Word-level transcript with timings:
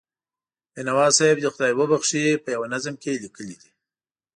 بینوا 0.73 1.05
صاحب 1.17 1.37
دې 1.41 1.49
خدای 1.53 1.73
وبښي، 1.75 2.25
په 2.43 2.49
یوه 2.55 2.67
نظم 2.73 2.93
کې 3.01 3.09
یې 3.13 3.21
لیکلي 3.23 3.55
دي. 3.61 3.69